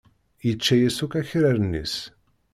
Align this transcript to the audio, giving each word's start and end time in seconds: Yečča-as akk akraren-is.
Yečča-as 0.45 0.97
akk 1.03 1.13
akraren-is. 1.21 1.95